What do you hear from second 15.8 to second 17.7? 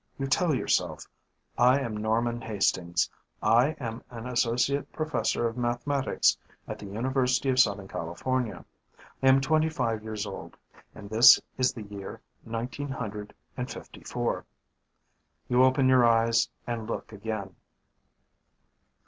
your eyes and look again.